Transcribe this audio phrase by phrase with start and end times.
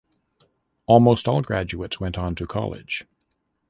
[0.87, 3.05] Almost all graduates went on to college.